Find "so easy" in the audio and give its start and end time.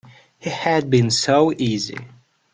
1.11-1.99